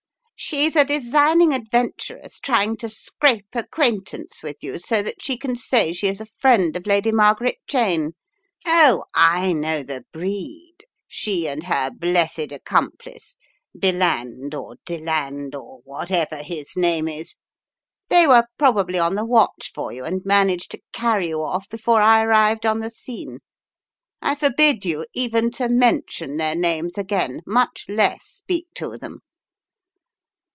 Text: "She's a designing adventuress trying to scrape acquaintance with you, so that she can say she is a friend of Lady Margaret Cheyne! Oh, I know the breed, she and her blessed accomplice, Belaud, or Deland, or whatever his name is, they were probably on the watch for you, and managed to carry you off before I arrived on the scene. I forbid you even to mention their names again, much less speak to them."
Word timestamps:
"She's 0.43 0.75
a 0.75 0.83
designing 0.83 1.53
adventuress 1.53 2.39
trying 2.39 2.75
to 2.77 2.89
scrape 2.89 3.49
acquaintance 3.53 4.41
with 4.41 4.63
you, 4.63 4.79
so 4.79 5.03
that 5.03 5.21
she 5.21 5.37
can 5.37 5.55
say 5.55 5.93
she 5.93 6.07
is 6.07 6.19
a 6.19 6.25
friend 6.25 6.75
of 6.75 6.87
Lady 6.87 7.11
Margaret 7.11 7.59
Cheyne! 7.67 8.15
Oh, 8.65 9.03
I 9.13 9.53
know 9.53 9.83
the 9.83 10.03
breed, 10.11 10.77
she 11.07 11.47
and 11.47 11.65
her 11.65 11.91
blessed 11.91 12.51
accomplice, 12.51 13.37
Belaud, 13.79 14.55
or 14.55 14.77
Deland, 14.83 15.53
or 15.53 15.81
whatever 15.83 16.37
his 16.37 16.75
name 16.75 17.07
is, 17.07 17.35
they 18.09 18.25
were 18.25 18.47
probably 18.57 18.97
on 18.97 19.13
the 19.13 19.23
watch 19.25 19.71
for 19.71 19.91
you, 19.93 20.05
and 20.05 20.25
managed 20.25 20.71
to 20.71 20.81
carry 20.91 21.27
you 21.27 21.43
off 21.43 21.69
before 21.69 22.01
I 22.01 22.23
arrived 22.23 22.65
on 22.65 22.79
the 22.79 22.89
scene. 22.89 23.41
I 24.23 24.33
forbid 24.33 24.85
you 24.85 25.05
even 25.13 25.51
to 25.51 25.69
mention 25.69 26.37
their 26.37 26.55
names 26.55 26.97
again, 26.97 27.41
much 27.45 27.85
less 27.87 28.25
speak 28.25 28.65
to 28.77 28.97
them." 28.97 29.19